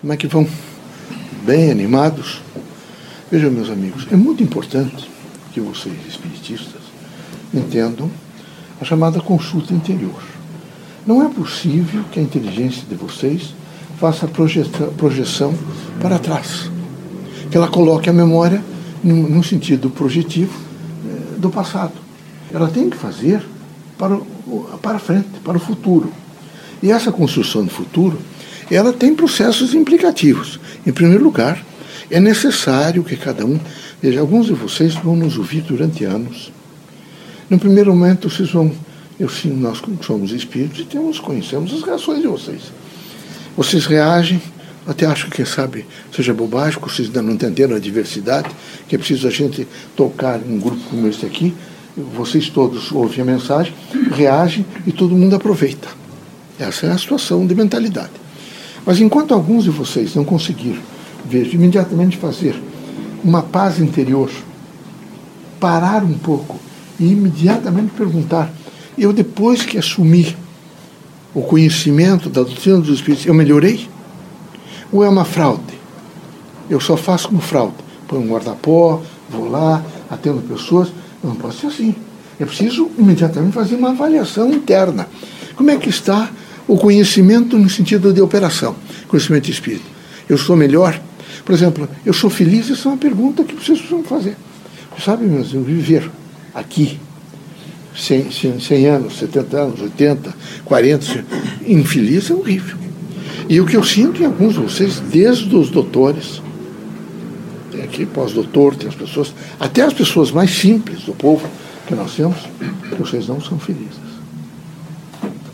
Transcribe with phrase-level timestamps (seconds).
[0.00, 0.46] Como é que vão?
[1.44, 2.40] Bem animados?
[3.32, 5.10] Vejam, meus amigos, é muito importante
[5.52, 6.82] que vocês, espiritistas,
[7.52, 8.08] entendam
[8.80, 10.22] a chamada consulta interior.
[11.04, 13.52] Não é possível que a inteligência de vocês
[13.98, 15.52] faça a projeção
[16.00, 16.70] para trás,
[17.50, 18.62] que ela coloque a memória
[19.02, 20.56] num sentido projetivo
[21.06, 21.94] eh, do passado.
[22.52, 23.44] Ela tem que fazer
[23.98, 24.16] para,
[24.80, 26.12] para frente, para o futuro.
[26.80, 28.16] E essa construção do futuro,
[28.74, 30.58] ela tem processos implicativos.
[30.86, 31.64] Em primeiro lugar,
[32.10, 33.58] é necessário que cada um,
[34.00, 36.52] veja, alguns de vocês vão nos ouvir durante anos.
[37.48, 38.72] No primeiro momento, vocês vão,
[39.18, 42.72] eu sim, nós somos espíritos e temos, conhecemos as reações de vocês.
[43.56, 44.40] Vocês reagem,
[44.86, 48.48] até acho que, quem sabe, seja bobagem, que vocês ainda não entenderam a diversidade,
[48.88, 51.54] que é preciso a gente tocar em um grupo como esse aqui,
[52.14, 53.74] vocês todos ouvem a mensagem,
[54.12, 55.88] reagem e todo mundo aproveita.
[56.58, 58.12] Essa é a situação de mentalidade.
[58.88, 60.80] Mas enquanto alguns de vocês não conseguiram,
[61.26, 62.58] vejo, imediatamente fazer
[63.22, 64.30] uma paz interior,
[65.60, 66.58] parar um pouco
[66.98, 68.50] e imediatamente perguntar:
[68.96, 70.34] eu depois que assumi
[71.34, 73.86] o conhecimento da doutrina dos Espíritos, eu melhorei?
[74.90, 75.78] Ou é uma fraude?
[76.70, 77.74] Eu só faço como fraude.
[78.06, 80.88] Põe um guarda-pó, vou lá, atendo pessoas.
[81.22, 81.94] Não pode ser assim.
[82.40, 85.06] É preciso imediatamente fazer uma avaliação interna.
[85.56, 86.30] Como é que está
[86.68, 88.76] o conhecimento no sentido de operação,
[89.08, 89.86] conhecimento espírita?
[90.28, 91.00] Eu sou melhor?
[91.44, 92.70] Por exemplo, eu sou feliz?
[92.70, 94.36] Essa é uma pergunta que vocês precisam fazer.
[95.02, 96.10] Sabe, meus, eu viver
[96.52, 96.98] aqui,
[97.96, 101.24] 100, 100, 100 anos, 70 anos, 80, 40,
[101.66, 102.76] infeliz é horrível.
[103.48, 106.42] E o que eu sinto em alguns de vocês, desde os doutores,
[107.70, 111.48] tem aqui pós-doutor, tem as pessoas, até as pessoas mais simples do povo
[111.86, 112.36] que nós temos,
[112.98, 114.07] vocês não são felizes.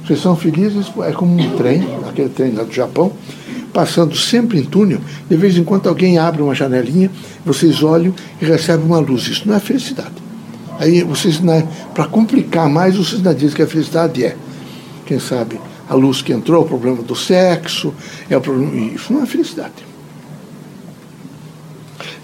[0.04, 3.12] Vocês são felizes, é como um trem, aquele trem lá do Japão,
[3.72, 7.10] passando sempre em túnel, de vez em quando alguém abre uma janelinha,
[7.44, 9.26] vocês olham e recebem uma luz.
[9.26, 10.12] Isso não é felicidade.
[10.78, 14.36] Aí vocês, né, para complicar mais, vocês ainda dizem que a felicidade é,
[15.06, 17.94] quem sabe, a luz que entrou, o problema do sexo,
[18.28, 18.74] é o problema.
[18.94, 19.72] Isso não é felicidade.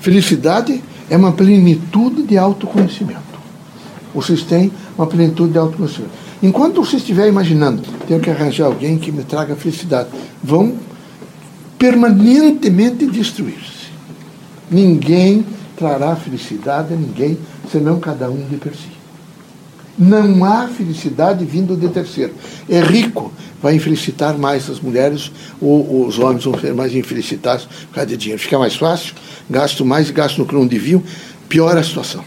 [0.00, 3.20] Felicidade é uma plenitude de autoconhecimento.
[4.14, 6.19] Vocês têm uma plenitude de autoconhecimento.
[6.42, 10.08] Enquanto você estiver imaginando, tenho que arranjar alguém que me traga felicidade,
[10.42, 10.74] vão
[11.78, 13.90] permanentemente destruir-se.
[14.70, 15.44] Ninguém
[15.76, 17.38] trará felicidade a ninguém,
[17.70, 18.90] senão cada um de per si.
[19.98, 22.32] Não há felicidade vindo de terceiro.
[22.68, 23.30] É rico,
[23.62, 25.30] vai infelicitar mais as mulheres,
[25.60, 28.40] ou, os homens vão ser mais infelicitados por causa de dinheiro.
[28.40, 29.14] Fica mais fácil,
[29.48, 31.02] gasto mais, gasto no que não deviam,
[31.48, 32.24] piora a situação.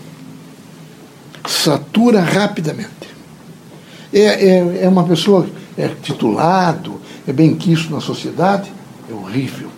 [1.48, 3.03] Satura rapidamente.
[4.14, 5.48] É, é, é uma pessoa
[5.78, 8.72] é titulado, é bem quisto na sociedade,
[9.10, 9.70] é horrível.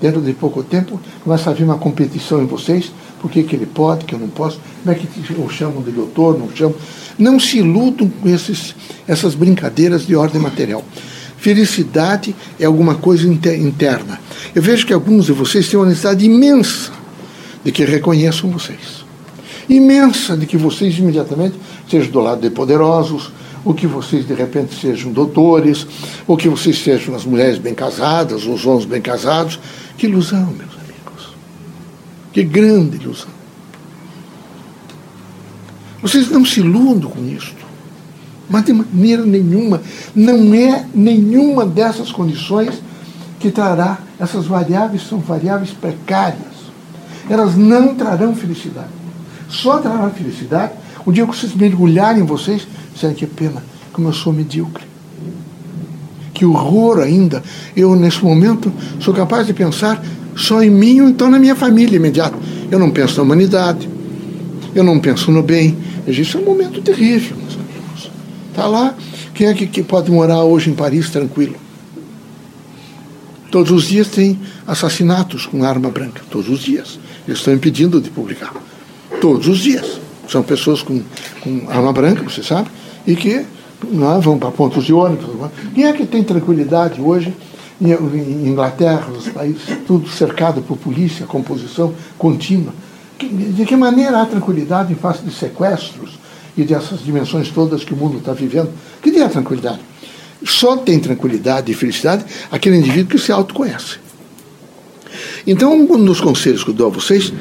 [0.00, 3.66] Dentro de pouco tempo começa a haver uma competição em vocês, por que, que ele
[3.66, 6.74] pode, que eu não posso, como é que o chamam de doutor, não chamam.
[7.18, 8.74] Não se iludam com esses,
[9.06, 10.82] essas brincadeiras de ordem material.
[11.36, 14.18] Felicidade é alguma coisa interna.
[14.54, 16.92] Eu vejo que alguns de vocês têm uma necessidade imensa
[17.64, 19.04] de que reconheçam vocês.
[19.68, 21.54] Imensa de que vocês imediatamente
[21.88, 23.32] sejam do lado de poderosos,
[23.64, 25.86] ou que vocês de repente sejam doutores,
[26.26, 29.58] ou que vocês sejam as mulheres bem casadas, os homens bem casados.
[29.96, 31.34] Que ilusão, meus amigos.
[32.32, 33.30] Que grande ilusão.
[36.00, 37.62] Vocês não se iludam com isto.
[38.50, 39.80] Mas de maneira nenhuma,
[40.14, 42.82] não é nenhuma dessas condições
[43.38, 46.52] que trará, essas variáveis são variáveis precárias.
[47.30, 48.90] Elas não trarão felicidade.
[49.48, 50.72] Só trará felicidade
[51.04, 54.84] o dia que vocês mergulharem em vocês Sabe que pena, como eu sou medíocre.
[56.34, 57.42] Que horror ainda.
[57.76, 60.02] Eu, nesse momento, sou capaz de pensar
[60.36, 62.36] só em mim ou então na minha família imediata.
[62.70, 63.88] Eu não penso na humanidade.
[64.74, 65.76] Eu não penso no bem.
[66.06, 68.10] Isso é um momento terrível, meus amigos.
[68.50, 68.94] Está lá.
[69.34, 71.56] Quem é que, que pode morar hoje em Paris tranquilo?
[73.50, 76.22] Todos os dias tem assassinatos com arma branca.
[76.30, 76.98] Todos os dias.
[77.26, 78.54] Eles estão impedindo de publicar.
[79.20, 80.01] Todos os dias.
[80.28, 81.02] São pessoas com,
[81.40, 82.68] com arma branca, você sabe,
[83.06, 83.44] e que
[83.90, 85.26] não, é, vão para pontos de ônibus.
[85.74, 87.34] Quem é que tem tranquilidade hoje
[87.80, 92.72] em Inglaterra, os países, tudo cercado por polícia, composição contínua?
[93.18, 96.18] De que maneira há tranquilidade em face de sequestros
[96.56, 98.70] e dessas dimensões todas que o mundo está vivendo?
[99.00, 99.80] Que dia tranquilidade?
[100.44, 103.98] Só tem tranquilidade e felicidade aquele indivíduo que se autoconhece.
[105.46, 107.32] Então, um dos conselhos que eu dou a vocês,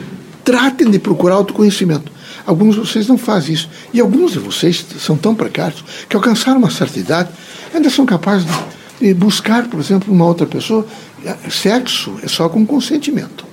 [0.44, 2.12] tratem de procurar autoconhecimento.
[2.46, 3.70] Alguns de vocês não fazem isso.
[3.94, 7.30] E alguns de vocês são tão precários que alcançaram uma certa idade
[7.74, 8.46] ainda são capazes
[9.00, 10.86] de, buscar, por exemplo, uma outra pessoa,
[11.50, 13.46] sexo é só com consentimento.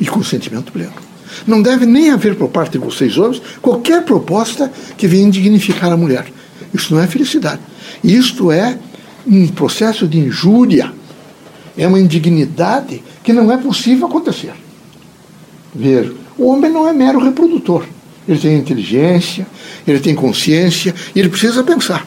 [0.00, 0.92] E consentimento pleno.
[1.46, 5.96] Não deve nem haver por parte de vocês homens qualquer proposta que venha dignificar a
[5.96, 6.26] mulher.
[6.72, 7.60] Isso não é felicidade.
[8.02, 8.78] Isto é
[9.26, 10.92] um processo de injúria.
[11.76, 14.52] É uma indignidade que não é possível acontecer.
[15.74, 17.84] Ver, o homem não é mero reprodutor.
[18.26, 19.46] Ele tem inteligência,
[19.86, 22.06] ele tem consciência e ele precisa pensar.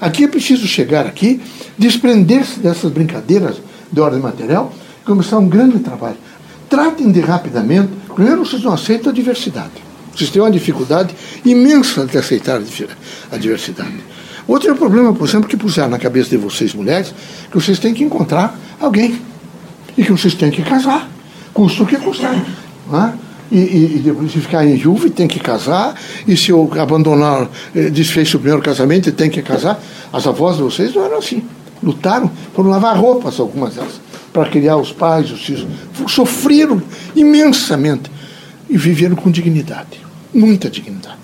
[0.00, 1.40] Aqui é preciso chegar aqui,
[1.76, 3.56] desprender-se dessas brincadeiras
[3.92, 4.72] de ordem material
[5.02, 6.16] e começar um grande trabalho.
[6.70, 7.90] Tratem de rapidamente.
[8.14, 9.72] Primeiro, vocês não aceitam a diversidade.
[10.14, 12.60] Vocês têm uma dificuldade imensa de aceitar
[13.30, 13.94] a diversidade.
[14.46, 17.14] Outro é o problema, por exemplo, que puseram na cabeça de vocês, mulheres,
[17.50, 19.20] que vocês têm que encontrar alguém.
[19.96, 21.08] E que vocês têm que casar.
[21.52, 22.34] Custa o que custar.
[22.92, 23.12] É?
[23.52, 25.94] E, e, e, depois se ficar em viúva tem que casar,
[26.26, 29.82] e se eu abandonar, eh, desfez o primeiro casamento tem que casar.
[30.12, 31.42] As avós de vocês não eram assim.
[31.82, 34.00] Lutaram, foram lavar roupas, algumas delas,
[34.32, 35.66] para criar os pais, os filhos.
[36.06, 36.80] Sofreram
[37.16, 38.10] imensamente
[38.68, 40.00] e viveram com dignidade,
[40.32, 41.18] muita dignidade.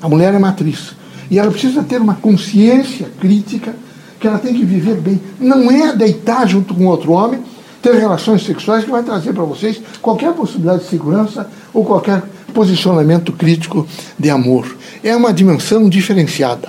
[0.00, 0.96] A mulher é matriz.
[1.30, 3.74] E ela precisa ter uma consciência crítica
[4.18, 5.20] que ela tem que viver bem.
[5.40, 7.40] Não é deitar junto com outro homem,
[7.82, 12.22] ter relações sexuais que vai trazer para vocês qualquer possibilidade de segurança ou qualquer
[12.54, 13.86] posicionamento crítico
[14.18, 14.76] de amor.
[15.02, 16.68] É uma dimensão diferenciada.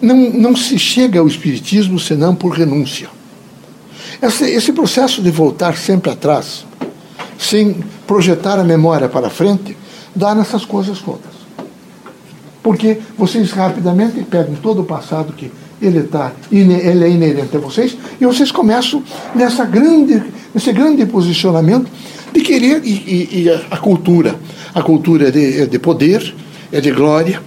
[0.00, 3.08] Não, não se chega ao espiritismo senão por renúncia.
[4.22, 6.64] Esse, esse processo de voltar sempre atrás,
[7.38, 9.76] sem projetar a memória para frente,
[10.14, 11.36] dá nessas coisas todas.
[12.62, 15.50] Porque vocês rapidamente pegam todo o passado que
[15.80, 19.02] ele, tá, ele é inerente a vocês, e vocês começam
[19.34, 20.22] nessa grande,
[20.54, 21.90] nesse grande posicionamento
[22.32, 24.34] de querer, e, e, e a cultura.
[24.74, 26.34] A cultura é de, é de poder,
[26.72, 27.40] é de glória,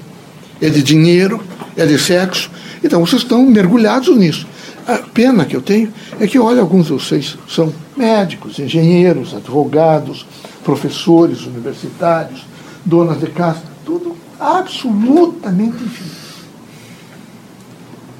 [0.61, 1.41] é de dinheiro,
[1.75, 2.49] é de sexo.
[2.83, 4.47] Então vocês estão mergulhados nisso.
[4.87, 10.25] A pena que eu tenho é que, olha, alguns de vocês são médicos, engenheiros, advogados,
[10.63, 12.43] professores universitários,
[12.83, 16.28] donas de casa, tudo absolutamente infeliz.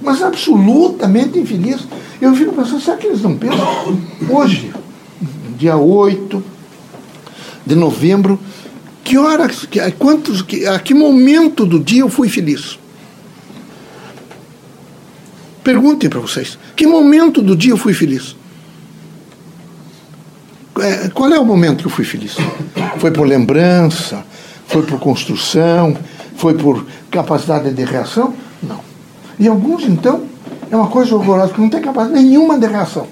[0.01, 1.81] Mas absolutamente infeliz.
[2.21, 3.99] Eu fico pensando, será que eles não pensam?
[4.29, 4.73] Hoje,
[5.57, 6.43] dia 8
[7.65, 8.39] de novembro,
[9.03, 12.79] que hora, que, quantos, que, a que momento do dia eu fui feliz?
[15.63, 18.35] Perguntem para vocês, que momento do dia eu fui feliz?
[20.79, 22.37] É, qual é o momento que eu fui feliz?
[22.99, 24.23] Foi por lembrança?
[24.67, 25.97] Foi por construção?
[26.37, 28.33] Foi por capacidade de reação?
[29.39, 30.23] E alguns, então,
[30.69, 33.07] é uma coisa horrorosa, que não tem capacidade nenhuma de reação.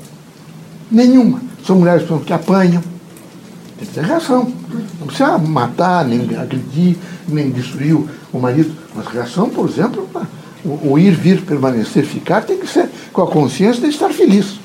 [0.91, 1.41] Nenhuma.
[1.65, 2.83] São mulheres que apanham.
[3.77, 4.51] Tem que ter reação.
[4.99, 6.97] Não precisa matar, nem agredir,
[7.27, 7.97] nem destruir
[8.33, 8.75] o marido.
[8.93, 10.07] Mas reação, por exemplo,
[10.65, 14.59] o, o ir, vir, permanecer, ficar, tem que ser com a consciência de estar feliz.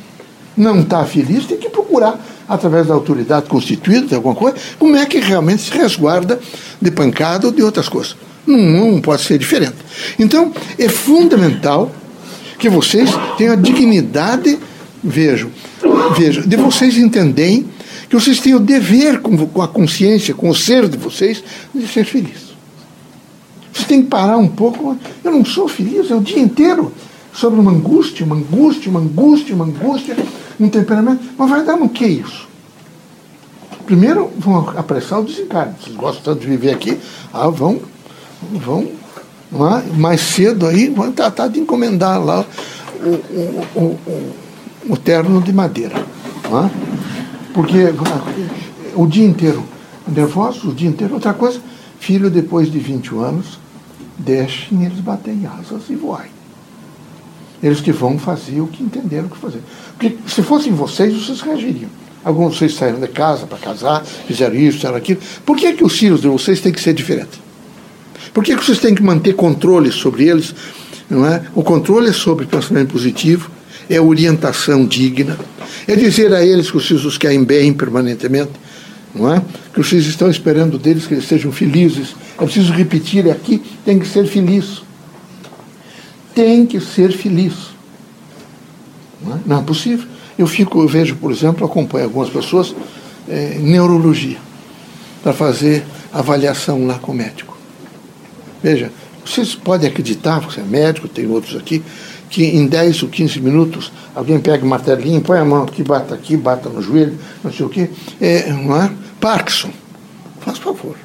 [0.56, 2.18] Não está feliz, tem que procurar
[2.48, 6.38] através da autoridade constituída, de alguma coisa, como é que realmente se resguarda
[6.80, 8.16] de pancada ou de outras coisas.
[8.46, 9.76] Não, pode ser diferente.
[10.18, 11.92] Então, é fundamental
[12.58, 14.58] que vocês tenham a dignidade,
[15.02, 15.50] vejam,
[16.16, 17.66] vejam, de vocês entenderem
[18.08, 21.42] que vocês têm o dever com, com a consciência, com o ser de vocês,
[21.74, 22.52] de ser feliz.
[23.72, 24.96] Vocês têm que parar um pouco.
[25.24, 26.92] Eu não sou feliz, é o dia inteiro
[27.32, 30.16] sobre uma angústia, uma angústia, uma angústia, uma angústia
[30.60, 31.22] um temperamento.
[31.36, 32.48] Mas vai dar no que isso?
[33.84, 35.74] Primeiro, vão apressar o desencarne.
[35.80, 36.98] Vocês gostam tanto de viver aqui,
[37.32, 37.80] ah, vão,
[38.52, 38.88] vão
[39.52, 39.96] é?
[39.96, 42.44] mais cedo aí, vão tratar de encomendar lá
[43.00, 44.32] o, o, o, o,
[44.90, 45.96] o terno de madeira.
[45.96, 46.70] É?
[47.52, 47.76] Porque
[48.94, 49.62] o dia inteiro
[50.08, 51.14] nervoso, o dia inteiro.
[51.14, 51.60] Outra coisa,
[51.98, 53.58] filho, depois de 20 anos,
[54.18, 56.30] deixem eles baterem asas e voarem.
[57.62, 59.62] Eles que vão fazer o que entenderam que fazer.
[59.96, 61.90] Porque se fossem vocês, vocês reagiriam.
[62.24, 65.20] Alguns de vocês saíram de casa para casar, fizeram isso, fizeram aquilo.
[65.44, 67.40] Por que, que os filhos de vocês têm que ser diferentes?
[68.32, 70.54] Por que, que vocês têm que manter controle sobre eles?
[71.08, 71.42] Não é?
[71.54, 73.50] O controle é sobre pensamento positivo,
[73.88, 75.38] é orientação digna,
[75.86, 78.52] é dizer a eles que os filhos os querem bem permanentemente,
[79.14, 79.42] não é?
[79.74, 82.14] que os filhos estão esperando deles que eles sejam felizes.
[82.38, 84.82] É preciso repetir aqui: tem que ser feliz
[86.34, 87.54] tem que ser feliz.
[89.20, 90.06] Não é, não é possível.
[90.38, 92.74] Eu fico, eu vejo, por exemplo, acompanho algumas pessoas
[93.28, 94.38] é, neurologia
[95.22, 97.51] para fazer avaliação lá com o médico.
[98.62, 98.92] Veja,
[99.24, 101.82] vocês podem acreditar, você é médico, tem outros aqui,
[102.30, 106.14] que em 10 ou 15 minutos alguém pega o martelinho, põe a mão aqui, bata
[106.14, 107.90] aqui, bata no joelho, não sei o quê.
[108.20, 108.90] É, não é?
[109.20, 109.70] Parkinson.
[110.40, 110.96] Faz favor.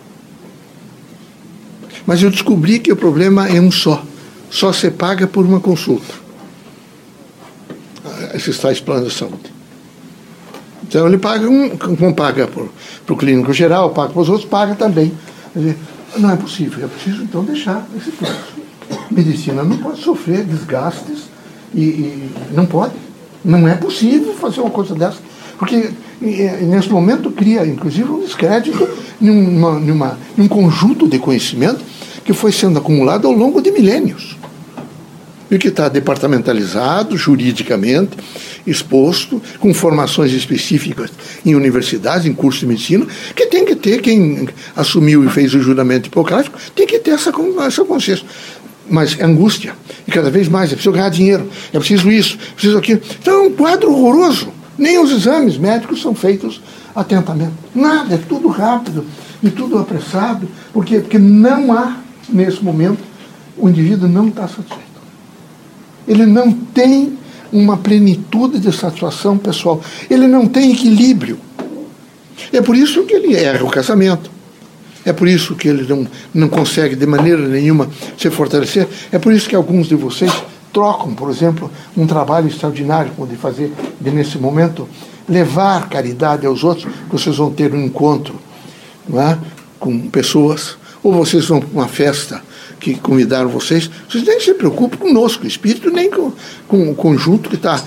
[2.05, 4.01] Mas eu descobri que o problema é um só
[4.49, 6.13] só se paga por uma consulta.
[8.33, 9.53] esses tais planos de saúde.
[10.83, 12.63] Então ele paga, um, como paga para
[13.13, 15.11] o clínico geral, paga para os outros, paga também.
[16.19, 18.35] Não é possível, é preciso então deixar esse plano.
[19.11, 21.29] Medicina não pode sofrer desgastes
[21.73, 22.93] e, e não pode.
[23.43, 25.17] Não é possível fazer uma coisa dessa.
[25.57, 25.89] Porque
[26.21, 28.87] nesse momento cria, inclusive, um descrédito
[29.19, 31.83] numa, num conjunto de conhecimento
[32.23, 34.36] que foi sendo acumulado ao longo de milênios
[35.49, 38.17] e que está departamentalizado juridicamente,
[38.65, 41.11] exposto, com formações específicas
[41.45, 45.61] em universidades, em cursos de medicina, que tem que ter, quem assumiu e fez o
[45.61, 47.31] juramento hipocrático, tem que ter essa,
[47.65, 48.25] essa consciência.
[48.89, 49.73] Mas é angústia,
[50.07, 53.01] e cada vez mais, é preciso ganhar dinheiro, é preciso isso, é preciso aquilo.
[53.21, 54.53] Então é um quadro horroroso.
[54.77, 56.61] Nem os exames médicos são feitos
[56.95, 57.53] atentamente.
[57.73, 59.05] Nada, é tudo rápido
[59.41, 60.47] e tudo apressado.
[60.71, 60.99] Por quê?
[60.99, 61.97] Porque não há,
[62.29, 62.99] nesse momento,
[63.57, 64.86] o indivíduo não está satisfeito
[66.07, 67.17] ele não tem
[67.51, 71.39] uma plenitude de satisfação pessoal, ele não tem equilíbrio.
[72.51, 74.29] É por isso que ele erra o casamento.
[75.05, 78.87] É por isso que ele não, não consegue de maneira nenhuma se fortalecer.
[79.11, 80.31] É por isso que alguns de vocês
[80.73, 84.87] trocam, por exemplo, um trabalho extraordinário como de fazer, de, nesse momento,
[85.27, 88.35] levar caridade aos outros, vocês vão ter um encontro
[89.07, 89.37] não é?
[89.79, 92.41] com pessoas, ou vocês vão para uma festa
[92.79, 96.31] que convidaram vocês, vocês nem se preocupem conosco, o espírito, nem com,
[96.67, 97.81] com o conjunto que está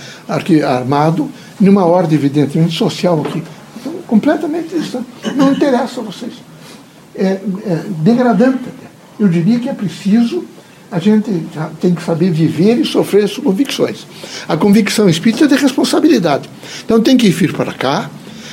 [0.67, 3.43] armado numa ordem, evidentemente, social aqui.
[3.79, 5.07] Então, completamente distante.
[5.37, 6.33] Não interessa a vocês.
[7.15, 8.65] É, é degradante.
[9.19, 10.45] Eu diria que é preciso
[10.91, 11.31] a gente
[11.81, 14.07] tem que saber viver e sofrer as convicções.
[14.49, 16.51] A convicção espírita é de responsabilidade.
[16.85, 18.11] Então tem que vir para cá,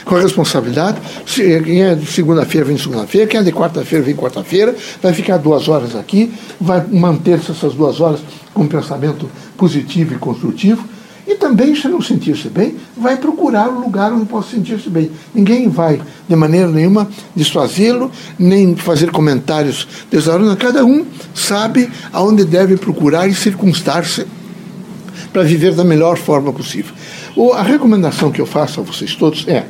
[0.08, 1.00] com responsabilidade.
[1.26, 5.68] Quem é de segunda-feira vem segunda-feira, quem é de quarta-feira vem quarta-feira, vai ficar duas
[5.68, 8.22] horas aqui, vai manter-se essas duas horas
[8.54, 10.84] com um pensamento positivo e construtivo.
[11.30, 15.12] E também, se não sentir-se bem, vai procurar o lugar onde possa sentir-se bem.
[15.36, 18.10] Ninguém vai, de maneira nenhuma, desfazê-lo,
[18.40, 20.58] nem fazer comentários desagradáveis.
[20.58, 24.26] Cada um sabe aonde deve procurar e circunstar-se
[25.34, 26.96] para viver da melhor forma possível.
[27.56, 29.66] A recomendação que eu faço a vocês todos é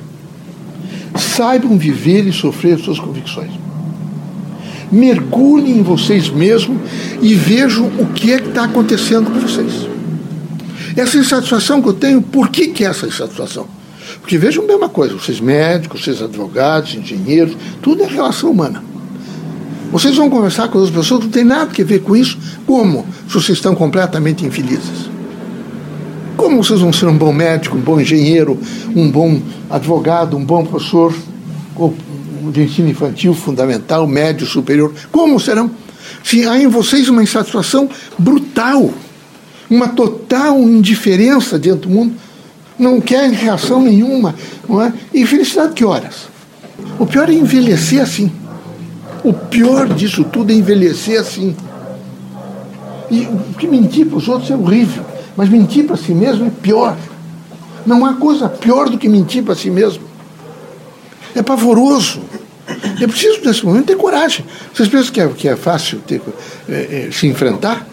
[1.17, 3.51] saibam viver e sofrer suas convicções.
[4.91, 6.77] Mergulhem em vocês mesmos
[7.21, 9.87] e vejam o que é que está acontecendo com vocês.
[10.95, 13.67] Essa insatisfação que eu tenho, por que, que é essa insatisfação?
[14.19, 18.83] Porque vejam bem uma coisa, vocês médicos, vocês advogados, engenheiros, tudo é relação humana.
[19.91, 22.37] Vocês vão conversar com as pessoas, não tem nada a ver com isso.
[22.65, 23.05] Como?
[23.27, 25.16] Se vocês estão completamente infelizes.
[26.37, 28.57] Como vocês vão ser um bom médico, um bom engenheiro,
[28.95, 31.13] um bom advogado, um bom professor
[32.51, 34.93] de ensino infantil, fundamental, médio, superior?
[35.11, 35.69] Como serão?
[36.23, 38.93] Se há em vocês uma insatisfação brutal,
[39.69, 42.13] uma total indiferença diante do mundo,
[42.77, 44.35] não querem reação nenhuma,
[44.69, 44.93] não é?
[45.11, 46.29] E felicidade que horas?
[46.99, 48.31] O pior é envelhecer assim.
[49.23, 51.55] O pior disso tudo é envelhecer assim.
[53.09, 53.27] E
[53.57, 55.03] que mentir para os outros é horrível.
[55.37, 56.97] Mas mentir para si mesmo é pior.
[57.85, 60.03] Não há coisa pior do que mentir para si mesmo.
[61.35, 62.19] É pavoroso.
[62.99, 64.43] É preciso, nesse momento, ter coragem.
[64.73, 66.19] Vocês pensam que é, que é fácil ter,
[66.67, 67.87] é, é, se enfrentar?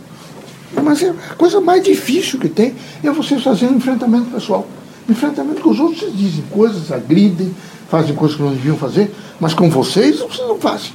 [0.83, 4.67] Mas é a coisa mais difícil que tem é vocês fazerem enfrentamento pessoal.
[5.09, 7.55] Enfrentamento com os outros, dizem coisas, agridem,
[7.89, 10.93] fazem coisas que não deviam fazer, mas com vocês, vocês não fazem.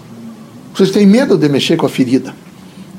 [0.74, 2.34] Vocês têm medo de mexer com a ferida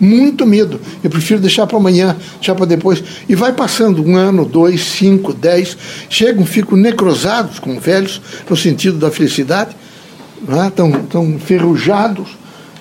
[0.01, 0.81] muito medo.
[1.05, 3.03] Eu prefiro deixar para amanhã, deixar para depois.
[3.29, 5.77] E vai passando um ano, dois, cinco, dez,
[6.09, 9.77] chegam, ficam necrosados como velhos, no sentido da felicidade,
[10.49, 10.71] não é?
[10.71, 12.29] tão, tão enferrujados,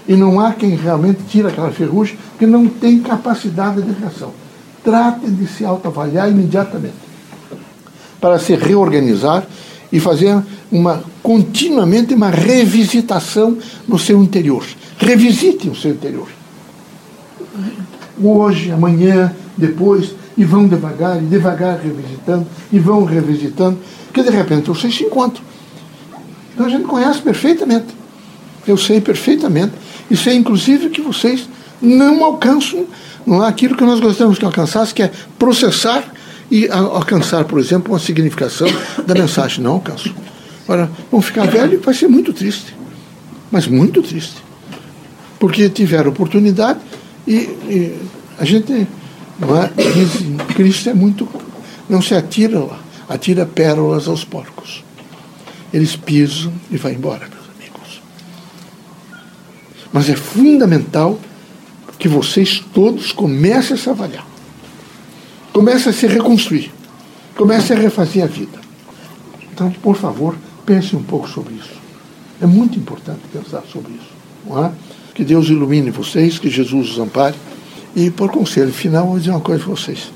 [0.07, 4.33] e não há quem realmente tire aquela ferrugem, porque não tem capacidade de reação.
[4.83, 6.95] Tratem de se autoavaliar imediatamente,
[8.19, 9.45] para se reorganizar
[9.91, 13.57] e fazer uma continuamente uma revisitação
[13.88, 14.63] no seu interior.
[14.97, 16.38] Revisitem o seu interior
[18.22, 23.78] hoje, amanhã, depois, e vão devagar, e devagar revisitando, e vão revisitando,
[24.13, 25.44] que de repente vocês se encontram.
[26.54, 27.88] Então a gente conhece perfeitamente.
[28.68, 29.74] Eu sei perfeitamente.
[30.10, 31.48] E sei, inclusive, que vocês
[31.82, 32.86] não alcançam
[33.25, 36.04] não é aquilo que nós gostamos que alcançasse, que é processar
[36.50, 38.68] e alcançar, por exemplo, uma significação
[39.06, 39.63] da mensagem.
[39.63, 40.13] Não alcanço.
[40.63, 42.75] Agora, vão ficar velho e vai ser muito triste.
[43.51, 44.38] Mas muito triste.
[45.39, 46.80] Porque tiveram oportunidade
[47.29, 48.00] e, e
[48.39, 48.88] a gente é,
[49.93, 51.27] diz, Cristo é muito.
[51.88, 54.83] Não se atira lá, atira pérolas aos porcos.
[55.71, 58.01] Eles pisam e vão embora, meus amigos.
[59.93, 61.19] Mas é fundamental
[62.00, 64.25] que vocês todos comecem a se avaliar.
[65.53, 66.71] Comecem a se reconstruir.
[67.36, 68.59] Comece a refazer a vida.
[69.53, 71.77] Então, por favor, pense um pouco sobre isso.
[72.41, 74.09] É muito importante pensar sobre isso.
[74.48, 74.71] Não é?
[75.19, 77.35] Que Deus ilumine vocês, que Jesus os ampare.
[77.93, 80.13] E, por conselho final, vou dizer uma coisa para vocês.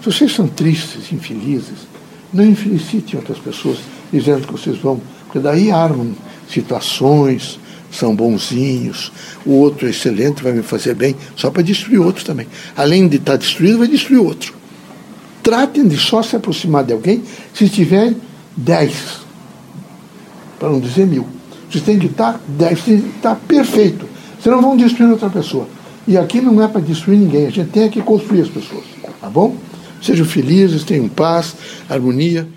[0.00, 1.86] Se vocês são tristes, infelizes,
[2.32, 3.76] não infelicitem outras pessoas
[4.10, 6.14] dizendo que vocês vão, porque daí armam
[6.48, 7.60] situações,
[7.90, 9.12] são bonzinhos,
[9.44, 12.46] o outro é excelente, vai me fazer bem, só para destruir outro também.
[12.74, 14.54] Além de estar destruído, vai destruir outro.
[15.42, 17.22] Tratem de só se aproximar de alguém
[17.52, 18.14] se tiver
[18.56, 18.94] dez,
[20.58, 21.26] para não dizer mil.
[21.70, 24.11] Vocês têm que estar dez, tem que estar perfeito.
[24.42, 25.68] Senão vão destruir outra pessoa.
[26.06, 28.84] E aqui não é para destruir ninguém, a gente tem que construir as pessoas.
[29.20, 29.56] Tá bom?
[30.02, 31.54] Sejam felizes, tenham paz,
[31.88, 32.48] harmonia.